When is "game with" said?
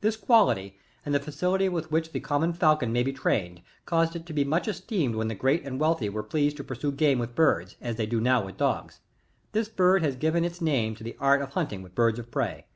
6.92-7.34